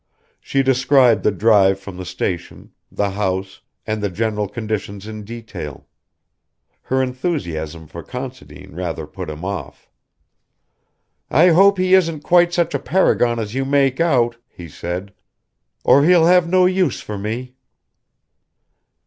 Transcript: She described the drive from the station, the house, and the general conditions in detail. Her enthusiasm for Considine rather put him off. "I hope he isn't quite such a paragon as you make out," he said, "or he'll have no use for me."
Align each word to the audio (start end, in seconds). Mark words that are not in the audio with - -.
She 0.39 0.63
described 0.63 1.21
the 1.21 1.29
drive 1.29 1.79
from 1.79 1.97
the 1.97 2.05
station, 2.05 2.71
the 2.91 3.11
house, 3.11 3.61
and 3.85 4.01
the 4.01 4.09
general 4.09 4.47
conditions 4.47 5.05
in 5.05 5.23
detail. 5.23 5.85
Her 6.81 7.03
enthusiasm 7.03 7.85
for 7.85 8.01
Considine 8.01 8.73
rather 8.75 9.05
put 9.05 9.29
him 9.29 9.45
off. 9.45 9.91
"I 11.29 11.49
hope 11.49 11.77
he 11.77 11.93
isn't 11.93 12.21
quite 12.21 12.51
such 12.51 12.73
a 12.73 12.79
paragon 12.79 13.37
as 13.37 13.53
you 13.53 13.63
make 13.63 13.99
out," 13.99 14.37
he 14.47 14.67
said, 14.67 15.13
"or 15.83 16.03
he'll 16.03 16.25
have 16.25 16.49
no 16.49 16.65
use 16.65 16.99
for 16.99 17.19
me." 17.19 17.53